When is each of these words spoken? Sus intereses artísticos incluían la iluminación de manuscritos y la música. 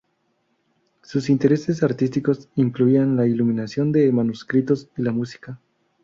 Sus 1.03 1.29
intereses 1.29 1.83
artísticos 1.83 2.49
incluían 2.55 3.15
la 3.17 3.27
iluminación 3.27 3.91
de 3.91 4.11
manuscritos 4.11 4.89
y 4.97 5.03
la 5.03 5.11
música. 5.11 5.59